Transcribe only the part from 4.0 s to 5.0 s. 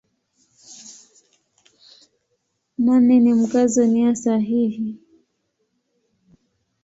sahihi.